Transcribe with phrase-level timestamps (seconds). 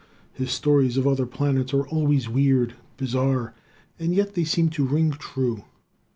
[0.33, 3.53] His stories of other planets are always weird, bizarre,
[3.99, 5.65] and yet they seem to ring true.